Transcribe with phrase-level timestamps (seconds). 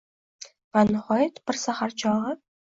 [0.77, 2.37] Va, nihoyat, bir sahar chog‘i